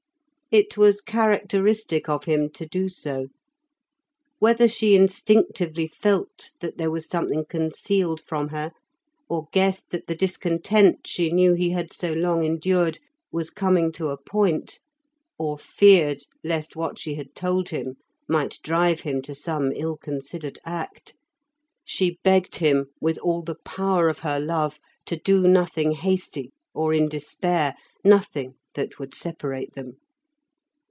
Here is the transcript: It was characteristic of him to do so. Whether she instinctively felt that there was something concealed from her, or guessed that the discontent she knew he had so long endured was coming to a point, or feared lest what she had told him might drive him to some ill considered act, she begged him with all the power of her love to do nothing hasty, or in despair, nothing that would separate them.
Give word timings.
It 0.53 0.75
was 0.75 0.99
characteristic 0.99 2.09
of 2.09 2.25
him 2.25 2.49
to 2.55 2.65
do 2.65 2.89
so. 2.89 3.27
Whether 4.39 4.67
she 4.67 4.95
instinctively 4.97 5.87
felt 5.87 6.55
that 6.59 6.77
there 6.77 6.91
was 6.91 7.07
something 7.07 7.45
concealed 7.45 8.19
from 8.19 8.49
her, 8.49 8.73
or 9.29 9.47
guessed 9.53 9.91
that 9.91 10.07
the 10.07 10.13
discontent 10.13 11.07
she 11.07 11.31
knew 11.31 11.53
he 11.53 11.69
had 11.69 11.93
so 11.93 12.11
long 12.11 12.43
endured 12.43 12.99
was 13.31 13.49
coming 13.49 13.93
to 13.93 14.09
a 14.09 14.17
point, 14.21 14.81
or 15.39 15.57
feared 15.57 16.23
lest 16.43 16.75
what 16.75 16.99
she 16.99 17.13
had 17.15 17.33
told 17.33 17.69
him 17.69 17.95
might 18.27 18.59
drive 18.61 18.99
him 18.99 19.21
to 19.21 19.33
some 19.33 19.71
ill 19.71 19.95
considered 19.95 20.59
act, 20.65 21.13
she 21.85 22.19
begged 22.25 22.57
him 22.57 22.87
with 22.99 23.17
all 23.19 23.41
the 23.41 23.55
power 23.63 24.09
of 24.09 24.19
her 24.19 24.37
love 24.37 24.79
to 25.05 25.15
do 25.15 25.47
nothing 25.47 25.93
hasty, 25.93 26.51
or 26.73 26.93
in 26.93 27.07
despair, 27.07 27.73
nothing 28.03 28.55
that 28.73 28.99
would 28.99 29.15
separate 29.15 29.75
them. 29.75 29.95